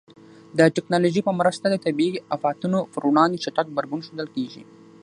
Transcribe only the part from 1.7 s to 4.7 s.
طبیعي آفاتونو پر وړاندې چټک غبرګون ښودل کېږي.